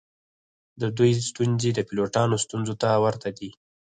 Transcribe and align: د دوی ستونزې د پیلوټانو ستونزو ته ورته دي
د 0.81 0.83
دوی 0.97 1.11
ستونزې 1.29 1.69
د 1.73 1.79
پیلوټانو 1.87 2.35
ستونزو 2.45 2.73
ته 2.81 2.89
ورته 3.03 3.29
دي 3.37 3.49